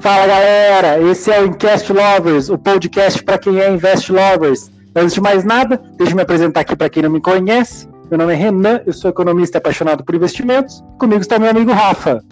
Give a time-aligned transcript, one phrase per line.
[0.00, 4.70] Fala galera, esse é o Invest Lovers, o podcast para quem é Invest Lovers.
[4.94, 7.88] Antes de mais nada, deixa eu me apresentar aqui para quem não me conhece.
[8.08, 10.84] Meu nome é Renan, eu sou economista apaixonado por investimentos.
[11.00, 12.22] Comigo está meu amigo Rafa.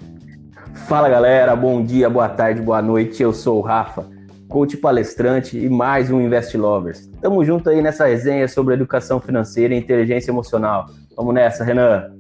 [0.87, 3.21] Fala galera, bom dia, boa tarde, boa noite.
[3.21, 4.07] Eu sou o Rafa,
[4.49, 7.11] coach palestrante e mais um Invest Lovers.
[7.21, 10.87] Tamo junto aí nessa resenha sobre educação financeira e inteligência emocional.
[11.17, 12.16] Vamos nessa, Renan.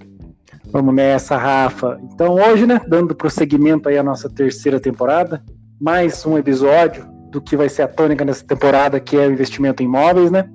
[0.77, 1.99] Vamos nessa, Rafa.
[2.03, 5.43] Então, hoje, né, dando prosseguimento aí à nossa terceira temporada,
[5.81, 9.83] mais um episódio do que vai ser a tônica dessa temporada, que é o investimento
[9.83, 10.47] em imóveis, né?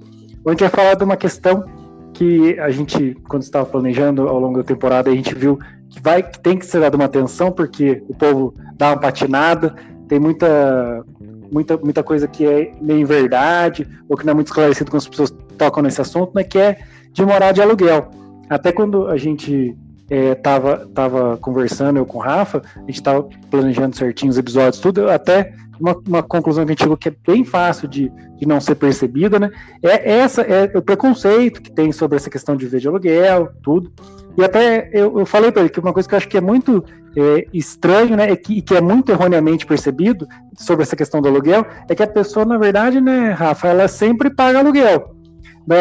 [0.45, 1.65] Onde a gente vai falar de uma questão
[2.13, 5.57] que a gente, quando estava planejando ao longo da temporada, a gente viu
[5.89, 9.73] que vai que tem que ser dada uma atenção, porque o povo dá uma patinada,
[10.07, 11.03] tem muita,
[11.51, 15.07] muita, muita coisa que é meio verdade, ou que não é muito esclarecido quando as
[15.07, 16.43] pessoas tocam nesse assunto, né?
[16.43, 16.77] Que é
[17.11, 18.11] de morar de aluguel.
[18.51, 19.75] Até quando a gente
[20.11, 24.81] é, tava, tava conversando eu com o Rafa, a gente tava planejando certinho os episódios,
[24.81, 28.45] tudo, até uma, uma conclusão que a gente chegou que é bem fácil de, de
[28.45, 29.49] não ser percebida, né?
[29.81, 33.89] É essa é o preconceito que tem sobre essa questão de ver de aluguel, tudo.
[34.37, 36.41] E até eu, eu falei para ele que uma coisa que eu acho que é
[36.41, 36.83] muito
[37.15, 41.65] é, estranho, né, é que, que é muito erroneamente percebido sobre essa questão do aluguel,
[41.89, 45.15] é que a pessoa, na verdade, né, Rafa, ela sempre paga aluguel.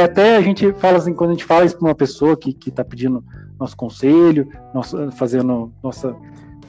[0.04, 2.84] Até a gente fala assim, quando a gente fala isso para uma pessoa que está
[2.84, 3.24] pedindo
[3.60, 6.16] nosso conselho, nosso, fazendo nossa,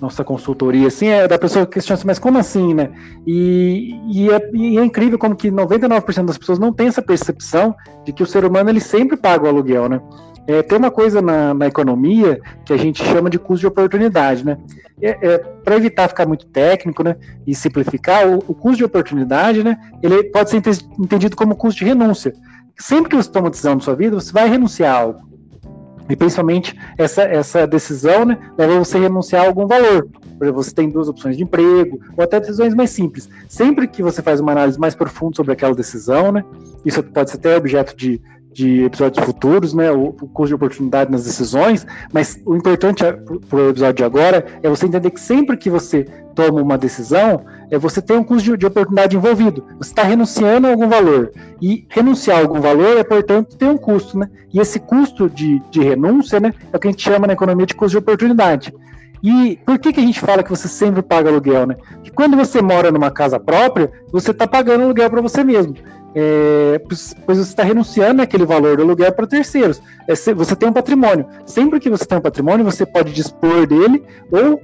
[0.02, 2.92] nossa consultoria, assim, é da pessoa que questiona assim, mas como assim, né?
[3.26, 7.74] E, e, é, e é incrível como que 99% das pessoas não tem essa percepção
[8.04, 10.02] de que o ser humano ele sempre paga o aluguel, né?
[10.48, 14.44] É, tem uma coisa na, na, economia que a gente chama de custo de oportunidade,
[14.44, 14.58] né?
[15.00, 19.64] É, é, Para evitar ficar muito técnico, né, e simplificar, o, o, custo de oportunidade,
[19.64, 20.62] né, ele pode ser
[21.00, 22.34] entendido como custo de renúncia.
[22.78, 25.31] Sempre que você toma decisão na sua vida, você vai renunciar a algo.
[26.12, 30.10] E principalmente essa, essa decisão né, leva você a renunciar a algum valor.
[30.38, 33.30] Por exemplo, você tem duas opções de emprego, ou até decisões mais simples.
[33.48, 36.44] Sempre que você faz uma análise mais profunda sobre aquela decisão, né,
[36.84, 38.20] isso pode ser até objeto de,
[38.54, 43.04] de episódios futuros, né, o, o custo de oportunidade nas decisões, mas o importante
[43.50, 47.46] para o episódio de agora é você entender que sempre que você toma uma decisão,
[47.70, 49.66] é você tem um custo de, de oportunidade envolvido.
[49.80, 51.32] Você está renunciando a algum valor.
[51.62, 54.30] E renunciar a algum valor é, portanto, ter um custo, né?
[54.54, 57.66] E esse custo de, de renúncia, né, é o que a gente chama na economia
[57.66, 58.74] de custo de oportunidade.
[59.24, 61.76] E por que, que a gente fala que você sempre paga aluguel, né?
[62.04, 65.76] Que quando você mora numa casa própria, você está pagando aluguel para você mesmo.
[66.14, 69.82] É, pois você está renunciando aquele valor do aluguel para terceiros.
[70.08, 71.26] É, você tem um patrimônio.
[71.46, 74.62] Sempre que você tem um patrimônio, você pode dispor dele ou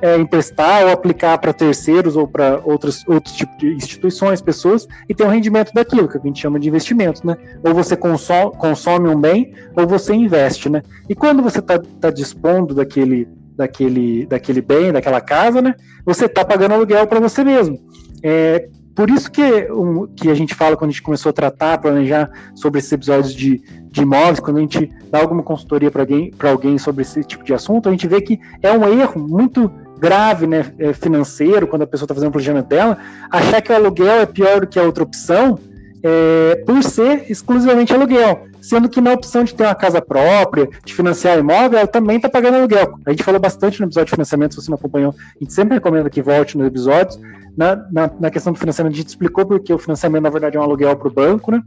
[0.00, 5.14] é, emprestar ou aplicar para terceiros ou para outros, outros tipos de instituições, pessoas, e
[5.14, 7.36] ter um rendimento daquilo, que a gente chama de investimento, né?
[7.62, 10.82] Ou você consome, consome um bem, ou você investe, né?
[11.08, 15.74] E quando você está tá dispondo daquele, daquele, daquele bem, daquela casa, né?
[16.06, 17.76] Você está pagando aluguel para você mesmo.
[18.22, 21.78] É, por isso que, um, que a gente fala quando a gente começou a tratar,
[21.78, 23.60] planejar sobre esses episódios de,
[23.90, 27.52] de imóveis, quando a gente dá alguma consultoria para alguém, alguém sobre esse tipo de
[27.52, 31.86] assunto, a gente vê que é um erro muito grave né, é, financeiro, quando a
[31.86, 32.96] pessoa está fazendo o planejamento dela,
[33.30, 35.58] achar que o aluguel é pior do que a outra opção,
[36.02, 38.46] é, por ser exclusivamente aluguel.
[38.60, 42.28] Sendo que na opção de ter uma casa própria, de financiar imóvel, ela também está
[42.28, 42.98] pagando aluguel.
[43.06, 45.74] A gente falou bastante no episódio de financiamento, se você não acompanhou, a gente sempre
[45.74, 47.18] recomenda que volte nos episódios.
[47.56, 50.60] Na, na, na questão do financiamento, a gente explicou porque o financiamento, na verdade, é
[50.60, 51.62] um aluguel para o banco, né?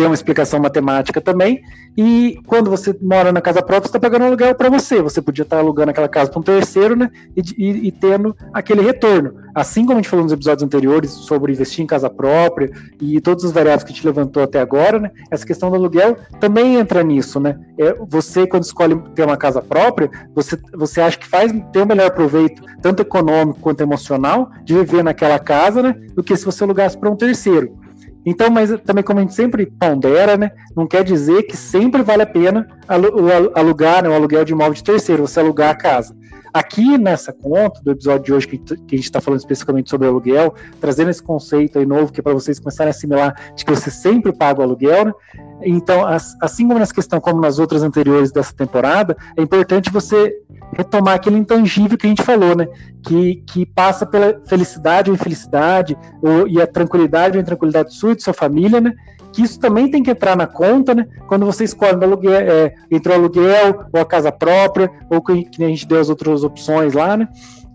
[0.00, 1.62] Tem uma explicação matemática também.
[1.94, 5.02] E quando você mora na casa própria, você está pagando aluguel para você.
[5.02, 7.10] Você podia estar tá alugando aquela casa para um terceiro, né?
[7.36, 9.34] E, e, e, tendo aquele retorno.
[9.54, 13.44] Assim como a gente falou nos episódios anteriores sobre investir em casa própria e todos
[13.44, 15.10] os variáveis que a gente levantou até agora, né?
[15.30, 17.60] Essa questão do aluguel também entra nisso, né?
[17.76, 21.82] É, você, quando escolhe ter uma casa própria, você, você acha que faz ter o
[21.82, 25.94] um melhor proveito, tanto econômico quanto emocional, de viver naquela casa, né?
[26.14, 27.78] Do que se você alugasse para um terceiro.
[28.24, 32.22] Então, mas também como a gente sempre pondera, né, não quer dizer que sempre vale
[32.22, 32.68] a pena
[33.54, 36.14] alugar, né, o aluguel de imóvel de terceiro, você alugar a casa.
[36.52, 40.54] Aqui nessa conta do episódio de hoje, que a gente está falando especificamente sobre aluguel,
[40.80, 43.90] trazendo esse conceito aí novo, que é para vocês começarem a assimilar de que você
[43.90, 45.12] sempre paga o aluguel, né?
[45.62, 46.04] Então,
[46.40, 50.34] assim como nessa questão, como nas outras anteriores dessa temporada, é importante você
[50.76, 52.68] retomar aquele intangível que a gente falou, né?
[53.02, 58.16] Que, que passa pela felicidade ou infelicidade, ou, e a tranquilidade ou intranquilidade sua e
[58.16, 58.92] de sua família, né?
[59.32, 61.06] Que isso também tem que entrar na conta, né?
[61.26, 65.64] Quando você escolhe aluguel, é, entre o aluguel ou a casa própria, ou que, que
[65.64, 67.28] a gente deu as outras opções lá, né?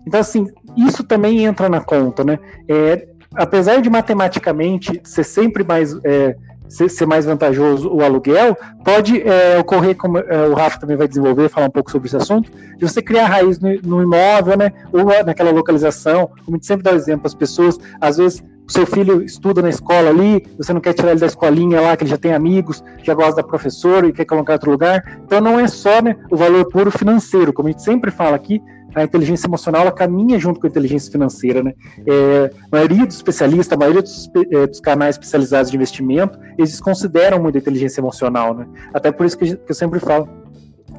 [0.06, 0.46] Então, assim,
[0.76, 2.38] isso também entra na conta, né?
[2.68, 6.36] É, apesar de matematicamente ser sempre mais é,
[6.68, 11.48] ser, mais vantajoso o aluguel, pode é, ocorrer, como é, o Rafa também vai desenvolver,
[11.48, 15.04] falar um pouco sobre esse assunto, de você criar raiz no, no imóvel, né, ou
[15.24, 18.84] naquela localização, como a gente sempre dá o exemplo, as pessoas, às vezes, o seu
[18.84, 22.10] filho estuda na escola ali, você não quer tirar ele da escolinha lá, que ele
[22.10, 25.20] já tem amigos, já gosta da professora e quer colocar em outro lugar.
[25.24, 28.60] Então não é só né, o valor puro financeiro, como a gente sempre fala aqui,
[28.96, 31.74] a inteligência emocional ela caminha junto com a inteligência financeira, né?
[32.06, 36.80] É, a maioria dos especialistas, a maioria dos, é, dos, canais especializados de investimento, eles
[36.80, 38.66] consideram muito a inteligência emocional, né?
[38.94, 40.26] Até por isso que, que eu sempre falo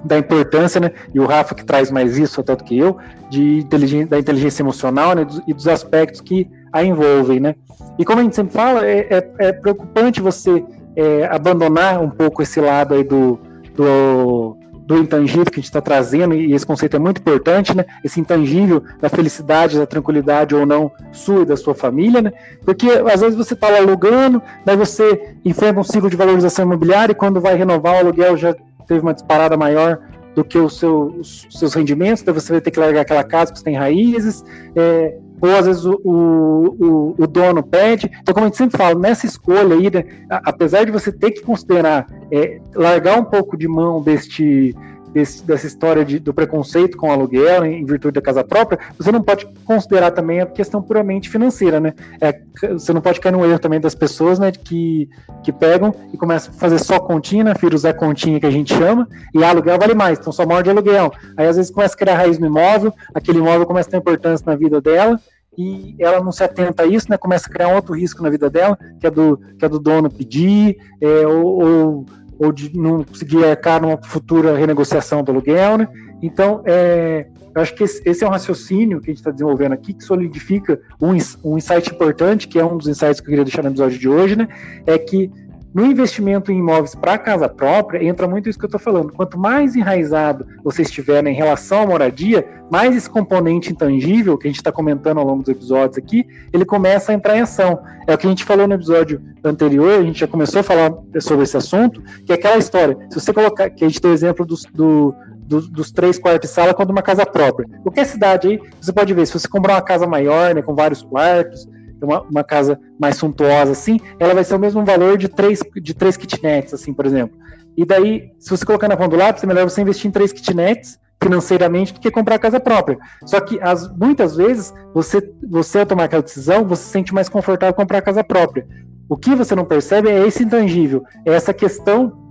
[0.04, 0.92] da importância, né?
[1.12, 2.98] E o Rafa que traz mais isso até do que eu,
[3.32, 5.26] de inteligência, da inteligência emocional, né?
[5.48, 7.56] e dos aspectos que a envolvem, né?
[7.98, 10.64] E como a gente sempre fala, é, é, é preocupante você
[10.96, 13.40] é, abandonar um pouco esse lado aí do,
[13.76, 14.57] do
[14.88, 17.86] do intangível que a gente está trazendo, e esse conceito é muito importante, né?
[18.06, 22.32] Esse intangível da felicidade, da tranquilidade ou não sua e da sua família, né?
[22.64, 27.12] Porque às vezes você está lá alugando, daí você enfrenta um ciclo de valorização imobiliária
[27.12, 28.56] e quando vai renovar o aluguel já
[28.88, 30.00] teve uma disparada maior
[30.34, 33.52] do que os seus, os seus rendimentos, daí você vai ter que largar aquela casa
[33.52, 38.10] que você tem raízes, é, ou às vezes o, o, o, dono pede.
[38.22, 41.42] Então, como a gente sempre fala, nessa escolha aí, né, apesar de você ter que
[41.42, 44.76] considerar é, largar um pouco de mão deste,
[45.14, 49.12] desse, dessa história de, do preconceito com o aluguel em virtude da casa própria, você
[49.12, 51.94] não pode considerar também a questão puramente financeira, né?
[52.22, 52.40] É,
[52.74, 55.10] você não pode cair no erro também das pessoas, né, que,
[55.44, 58.74] que pegam e começam a fazer só continha, né, filhos é continha que a gente
[58.74, 61.12] chama, e aluguel vale mais, então só morde aluguel.
[61.36, 64.46] Aí às vezes começa a criar raiz no imóvel, aquele imóvel começa a ter importância
[64.46, 65.20] na vida dela,
[65.58, 67.18] e ela não se atenta a isso, né?
[67.18, 69.80] Começa a criar um outro risco na vida dela, que é do, que é do
[69.80, 72.06] dono pedir, é, ou, ou,
[72.40, 75.88] ou, de não conseguir arcar numa futura renegociação do aluguel, né?
[76.22, 79.94] Então, é, eu acho que esse, é um raciocínio que a gente está desenvolvendo aqui,
[79.94, 81.10] que solidifica um,
[81.44, 84.08] um insight importante, que é um dos insights que eu queria deixar no episódio de
[84.08, 84.48] hoje, né?
[84.86, 85.32] É que
[85.78, 89.14] no investimento em imóveis para casa própria, entra muito isso que eu estou falando.
[89.14, 94.48] Quanto mais enraizado você estiver né, em relação à moradia, mais esse componente intangível que
[94.48, 97.80] a gente está comentando ao longo dos episódios aqui, ele começa a entrar em ação.
[98.08, 100.92] É o que a gente falou no episódio anterior, a gente já começou a falar
[101.20, 102.98] sobre esse assunto, que é aquela história.
[103.12, 106.50] Se você colocar, que a gente tem o exemplo dos, do, do, dos três quartos
[106.50, 107.70] de sala quanto uma casa própria.
[107.84, 111.04] Qualquer cidade aí, você pode ver, se você comprar uma casa maior, né, com vários
[111.04, 111.70] quartos,
[112.02, 115.94] uma, uma casa mais suntuosa assim, ela vai ser o mesmo valor de três, de
[115.94, 117.38] três kitnets, assim, por exemplo.
[117.76, 120.34] E daí, se você colocar na ponta do lápis, é melhor você investir em três
[120.34, 122.98] kitnets financeiramente do que comprar a casa própria.
[123.26, 127.30] Só que as, muitas vezes, você, você ao tomar aquela decisão, você se sente mais
[127.30, 128.68] confortável comprar a casa própria.
[129.10, 132.28] O que você não percebe é esse intangível, é essa questão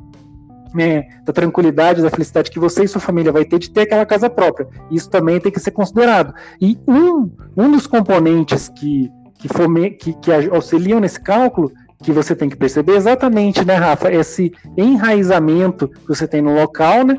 [0.74, 4.04] né, da tranquilidade, da felicidade que você e sua família vai ter de ter aquela
[4.04, 4.68] casa própria.
[4.90, 6.34] Isso também tem que ser considerado.
[6.60, 9.10] E um, um dos componentes que
[9.46, 11.72] que, fome, que, que auxiliam nesse cálculo
[12.02, 17.04] que você tem que perceber exatamente, né, Rafa, esse enraizamento que você tem no local,
[17.04, 17.18] né?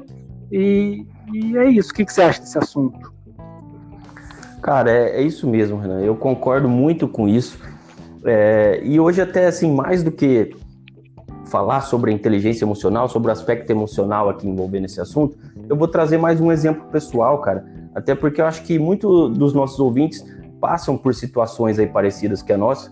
[0.51, 1.91] E, e é isso.
[1.91, 3.11] O que, que você acha desse assunto?
[4.61, 6.01] Cara, é, é isso mesmo, Renan.
[6.01, 7.59] Eu concordo muito com isso.
[8.23, 10.55] É, e hoje, até assim, mais do que
[11.47, 15.37] falar sobre a inteligência emocional, sobre o aspecto emocional aqui envolvendo esse assunto,
[15.67, 17.65] eu vou trazer mais um exemplo pessoal, cara.
[17.95, 20.23] Até porque eu acho que muito dos nossos ouvintes
[20.59, 22.91] passam por situações aí parecidas que a nossa,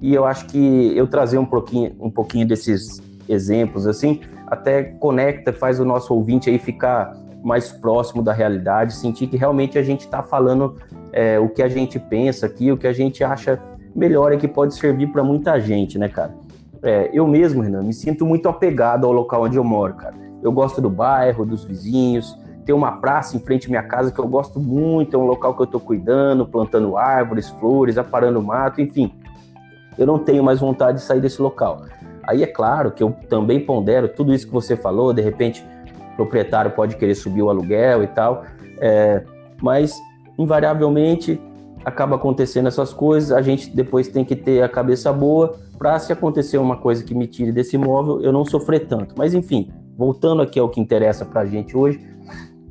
[0.00, 5.52] e eu acho que eu trazer um pouquinho, um pouquinho desses exemplos assim, até conecta,
[5.52, 10.00] faz o nosso ouvinte aí ficar mais próximo da realidade, sentir que realmente a gente
[10.00, 10.76] está falando
[11.12, 13.60] é, o que a gente pensa aqui, o que a gente acha
[13.94, 16.34] melhor e que pode servir para muita gente, né, cara?
[16.82, 20.14] É, eu mesmo, Renan, me sinto muito apegado ao local onde eu moro, cara.
[20.42, 24.18] Eu gosto do bairro, dos vizinhos, tem uma praça em frente à minha casa que
[24.18, 28.80] eu gosto muito, é um local que eu estou cuidando, plantando árvores, flores, aparando mato,
[28.80, 29.12] enfim.
[29.98, 31.82] Eu não tenho mais vontade de sair desse local.
[32.22, 35.64] Aí é claro que eu também pondero tudo isso que você falou, de repente
[36.12, 38.44] o proprietário pode querer subir o aluguel e tal,
[38.80, 39.24] é,
[39.60, 39.98] mas
[40.38, 41.40] invariavelmente
[41.84, 46.12] acaba acontecendo essas coisas, a gente depois tem que ter a cabeça boa para se
[46.12, 49.14] acontecer uma coisa que me tire desse imóvel, eu não sofrer tanto.
[49.18, 52.00] Mas enfim, voltando aqui ao que interessa para a gente hoje,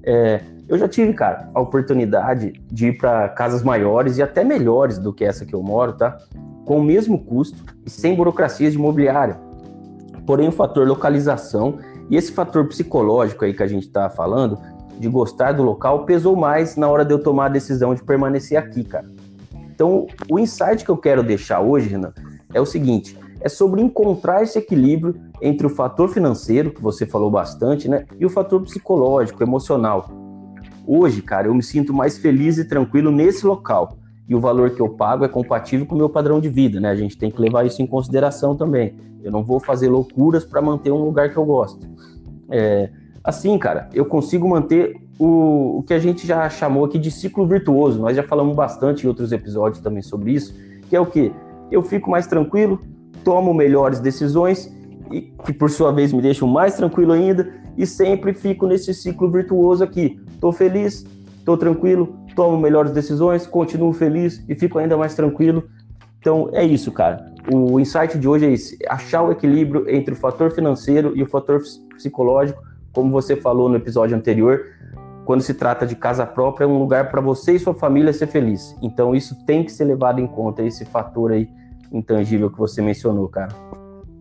[0.03, 4.97] é, eu já tive, cara, a oportunidade de ir para casas maiores e até melhores
[4.97, 6.17] do que essa que eu moro, tá?
[6.65, 9.37] Com o mesmo custo e sem burocracias de imobiliária.
[10.25, 11.79] Porém, o fator localização
[12.09, 14.59] e esse fator psicológico aí que a gente está falando,
[14.99, 18.57] de gostar do local, pesou mais na hora de eu tomar a decisão de permanecer
[18.57, 19.05] aqui, cara.
[19.73, 22.13] Então, o insight que eu quero deixar hoje, Renan,
[22.53, 27.29] é o seguinte: é sobre encontrar esse equilíbrio entre o fator financeiro, que você falou
[27.29, 30.09] bastante, né, e o fator psicológico, emocional.
[30.85, 33.97] Hoje, cara, eu me sinto mais feliz e tranquilo nesse local.
[34.29, 36.89] e o valor que eu pago é compatível com o meu padrão de vida, né?
[36.89, 38.93] A gente tem que levar isso em consideração também.
[39.21, 41.85] Eu não vou fazer loucuras para manter um lugar que eu gosto.
[42.49, 42.89] É,
[43.21, 47.45] assim, cara, eu consigo manter o, o que a gente já chamou aqui de ciclo
[47.45, 47.99] virtuoso.
[47.99, 50.55] Nós já falamos bastante em outros episódios também sobre isso,
[50.89, 51.33] que é o que?
[51.69, 52.79] Eu fico mais tranquilo,
[53.23, 54.71] tomo melhores decisões
[55.11, 59.29] e que por sua vez me deixam mais tranquilo ainda e sempre fico nesse ciclo
[59.29, 60.19] virtuoso aqui.
[60.39, 61.05] Tô feliz,
[61.45, 65.63] tô tranquilo, tomo melhores decisões, continuo feliz e fico ainda mais tranquilo.
[66.19, 67.31] Então é isso, cara.
[67.51, 71.27] O insight de hoje é esse: achar o equilíbrio entre o fator financeiro e o
[71.27, 71.61] fator
[71.95, 72.61] psicológico,
[72.93, 74.61] como você falou no episódio anterior.
[75.25, 78.27] Quando se trata de casa própria, é um lugar para você e sua família ser
[78.27, 78.75] feliz.
[78.81, 81.47] Então isso tem que ser levado em conta esse fator aí
[81.91, 83.49] intangível que você mencionou, cara.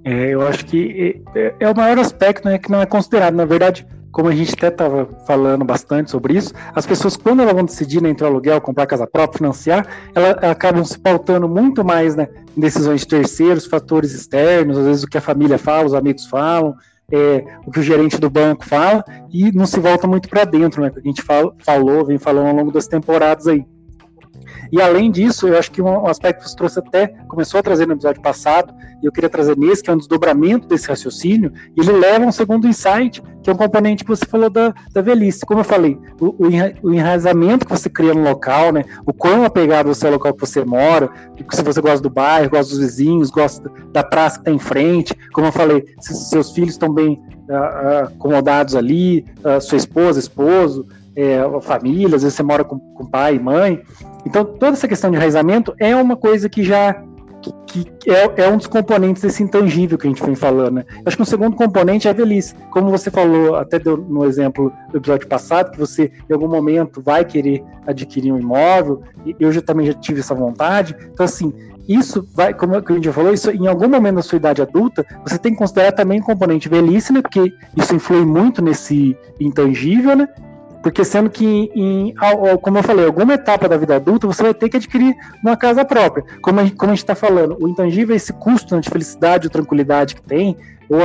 [0.05, 3.35] É, eu acho que é, é o maior aspecto né, que não é considerado.
[3.35, 7.55] Na verdade, como a gente até estava falando bastante sobre isso, as pessoas, quando elas
[7.55, 12.17] vão decidir né, entre aluguel, comprar casa própria, financiar, elas acabam se pautando muito mais
[12.17, 15.95] né, em decisões de terceiros, fatores externos, às vezes o que a família fala, os
[15.95, 16.75] amigos falam,
[17.13, 20.83] é, o que o gerente do banco fala, e não se volta muito para dentro,
[20.83, 23.65] né, que a gente fala, falou, vem falando ao longo das temporadas aí.
[24.73, 27.87] E além disso, eu acho que um aspecto que você trouxe até, começou a trazer
[27.87, 28.73] no episódio passado,
[29.03, 32.69] e eu queria trazer nesse, que é um desdobramento desse raciocínio, ele leva um segundo
[32.69, 35.47] insight, que é um componente que você falou da, da velhice.
[35.47, 36.35] Como eu falei, o,
[36.83, 40.35] o enraizamento que você cria no local, né, o quão apegado você é ao local
[40.35, 41.11] que você mora,
[41.51, 45.17] se você gosta do bairro, gosta dos vizinhos, gosta da praça que está em frente,
[45.33, 50.87] como eu falei, se seus filhos estão bem uh, acomodados ali, uh, sua esposa, esposo,
[51.17, 53.83] é, família, às vezes você mora com, com pai e mãe.
[54.25, 57.03] Então, toda essa questão de enraizamento é uma coisa que já
[57.67, 60.75] que, que é, é, um dos componentes desse intangível que a gente vem falando.
[60.75, 60.85] Né?
[61.07, 62.55] Acho que um segundo componente é a velhice.
[62.71, 67.01] Como você falou, até deu no exemplo do episódio passado, que você em algum momento
[67.01, 70.95] vai querer adquirir um imóvel, e eu já, também já tive essa vontade.
[71.13, 71.53] Então, assim,
[71.89, 75.05] isso vai, como a gente já falou, isso em algum momento da sua idade adulta,
[75.27, 77.23] você tem que considerar também o componente velhice, né?
[77.23, 80.29] Porque isso influi muito nesse intangível, né?
[80.83, 82.15] Porque sendo que, em,
[82.63, 85.85] como eu falei, alguma etapa da vida adulta, você vai ter que adquirir uma casa
[85.85, 86.25] própria.
[86.41, 89.47] Como a, como a gente está falando, o intangível é esse custo né, de felicidade
[89.47, 90.57] ou tranquilidade que tem,
[90.89, 90.99] ou,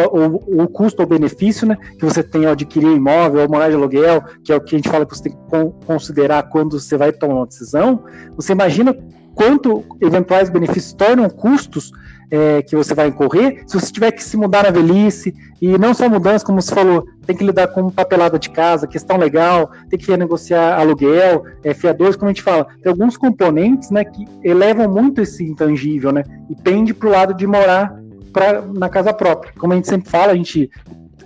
[0.48, 3.70] ou, o custo ou benefício né, que você tem ao adquirir um imóvel, ou morar
[3.70, 6.80] de aluguel, que é o que a gente fala que você tem que considerar quando
[6.80, 8.04] você vai tomar uma decisão.
[8.38, 8.96] Você imagina
[9.36, 11.92] quanto eventuais benefícios tornam custos
[12.30, 15.94] é, que você vai incorrer, se você tiver que se mudar na velhice, e não
[15.94, 19.98] só mudança, como você falou, tem que lidar com papelada de casa, questão legal, tem
[19.98, 24.90] que renegociar aluguel, é, fiadores, como a gente fala, tem alguns componentes né, que elevam
[24.90, 28.00] muito esse intangível, né, e pende para o lado de morar
[28.34, 29.54] pra, na casa própria.
[29.58, 30.70] Como a gente sempre fala, a gente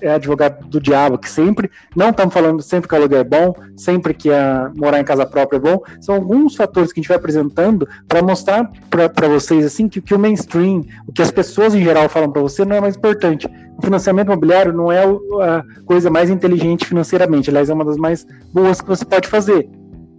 [0.01, 3.53] é advogado do diabo, que sempre, não estamos falando sempre que o aluguel é bom,
[3.75, 7.07] sempre que a, morar em casa própria é bom, são alguns fatores que a gente
[7.09, 11.73] vai apresentando para mostrar para vocês assim que, que o mainstream, o que as pessoas
[11.73, 13.47] em geral falam para você não é mais importante.
[13.77, 18.25] O financiamento imobiliário não é a coisa mais inteligente financeiramente, aliás, é uma das mais
[18.53, 19.69] boas que você pode fazer.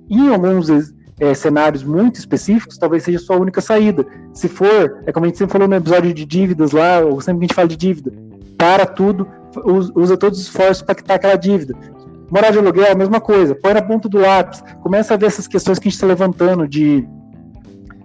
[0.09, 0.69] Em alguns
[1.21, 4.07] é, cenários muito específicos, talvez seja a sua única saída.
[4.33, 7.41] Se for, é como a gente sempre falou no episódio de dívidas lá, ou sempre
[7.41, 8.13] que a gente fala de dívida,
[8.61, 9.27] para tudo,
[9.95, 11.75] usa todos os esforços para quitar aquela dívida.
[12.31, 15.27] Morar de aluguel é a mesma coisa, põe na ponta do lápis, começa a ver
[15.27, 17.09] essas questões que a gente está levantando de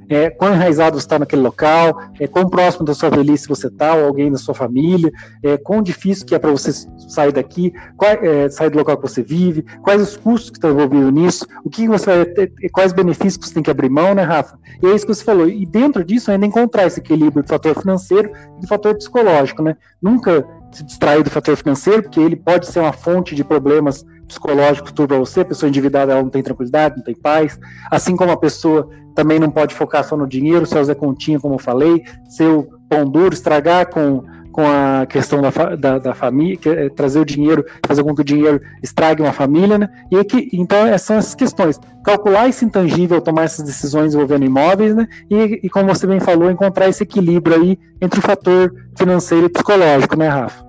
[0.10, 3.96] é, quão enraizado você está naquele local, é, quão próximo da sua velhice você está,
[3.96, 5.12] ou alguém da sua família,
[5.44, 6.72] é, quão difícil que é para você
[7.08, 10.72] sair daqui, qual, é, sair do local que você vive, quais os custos que estão
[10.72, 14.14] envolvidos nisso, o que você vai ter, quais benefícios que você tem que abrir mão,
[14.14, 14.58] né, Rafa?
[14.82, 15.48] E é isso que você falou.
[15.48, 19.76] E dentro disso, ainda encontrar esse equilíbrio do fator financeiro e do fator psicológico, né?
[20.02, 20.46] Nunca
[20.76, 25.18] se distrair do fator financeiro, porque ele pode ser uma fonte de problemas psicológicos para
[25.18, 25.42] você.
[25.42, 27.60] A pessoa endividada ela não tem tranquilidade, não tem paz.
[27.90, 31.56] Assim como a pessoa também não pode focar só no dinheiro, seu Zé Continha, como
[31.56, 36.90] eu falei, seu pão duro, estragar com, com a questão da, da, da família, é
[36.90, 39.90] trazer o dinheiro, fazer com que o dinheiro estrague uma família, né?
[40.12, 41.80] E que, então, são essas questões.
[42.04, 45.08] Calcular esse intangível, tomar essas decisões envolvendo imóveis, né?
[45.30, 49.50] E, e como você bem falou, encontrar esse equilíbrio aí entre o fator financeiro e
[49.50, 50.65] psicológico, né, Rafa?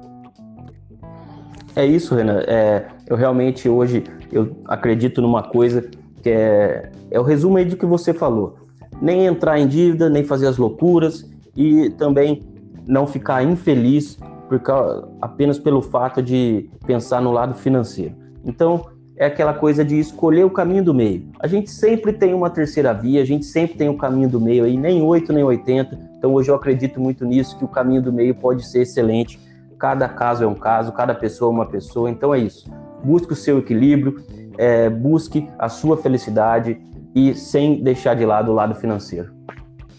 [1.77, 2.41] É isso, Renan.
[2.47, 4.03] É, eu realmente hoje
[4.33, 5.83] eu acredito numa coisa
[6.23, 8.57] que é, é o resumo aí do que você falou.
[9.01, 12.43] Nem entrar em dívida, nem fazer as loucuras e também
[12.87, 14.19] não ficar infeliz
[14.49, 18.15] por causa, apenas pelo fato de pensar no lado financeiro.
[18.43, 21.27] Então, é aquela coisa de escolher o caminho do meio.
[21.41, 24.65] A gente sempre tem uma terceira via, a gente sempre tem um caminho do meio
[24.65, 25.99] aí, nem 8 nem 80.
[26.17, 29.39] Então hoje eu acredito muito nisso, que o caminho do meio pode ser excelente
[29.79, 32.11] Cada caso é um caso, cada pessoa é uma pessoa.
[32.11, 32.71] Então é isso.
[33.05, 34.23] Busque o seu equilíbrio,
[34.59, 36.79] é, busque a sua felicidade
[37.15, 39.35] e sem deixar de lado o lado financeiro.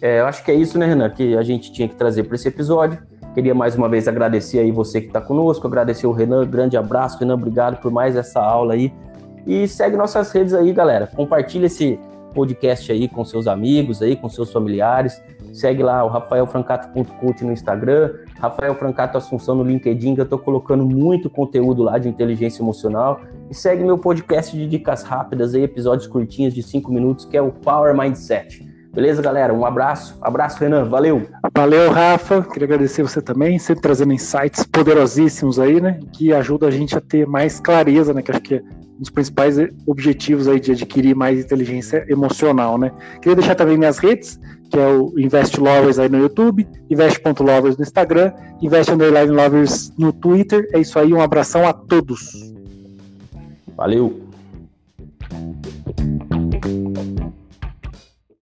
[0.01, 2.35] É, eu acho que é isso, né, Renan, que a gente tinha que trazer para
[2.35, 2.99] esse episódio.
[3.33, 7.19] Queria mais uma vez agradecer aí você que está conosco, agradecer o Renan, grande abraço,
[7.19, 8.93] Renan, obrigado por mais essa aula aí.
[9.45, 11.07] E segue nossas redes aí, galera.
[11.07, 11.99] Compartilha esse
[12.33, 15.21] podcast aí com seus amigos aí, com seus familiares.
[15.53, 21.29] Segue lá o rafaelfrancato.cult no Instagram, Rafael Francato Assunção no LinkedIn, eu estou colocando muito
[21.29, 23.21] conteúdo lá de inteligência emocional.
[23.49, 27.41] E segue meu podcast de dicas rápidas aí, episódios curtinhos de 5 minutos, que é
[27.41, 28.65] o Power Mindset.
[28.93, 29.53] Beleza, galera?
[29.53, 30.17] Um abraço.
[30.21, 30.85] Abraço, Renan.
[30.85, 31.27] Valeu.
[31.55, 32.41] Valeu, Rafa.
[32.41, 35.99] Queria agradecer você também, sempre trazendo insights poderosíssimos aí, né?
[36.11, 38.23] Que ajuda a gente a ter mais clareza, né?
[38.23, 38.63] Que acho que
[38.97, 42.91] dos principais objetivos aí de adquirir mais inteligência emocional, né?
[43.21, 44.39] Queria deixar também minhas redes,
[44.69, 50.11] que é o Invest Lovers aí no YouTube, Invest.lovers no Instagram, Invest Underline Lovers no
[50.11, 50.67] Twitter.
[50.73, 52.53] É isso aí, um abração a todos.
[53.75, 54.27] Valeu.